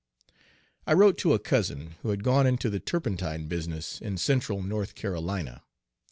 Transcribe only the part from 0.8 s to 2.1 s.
I wrote to a cousin who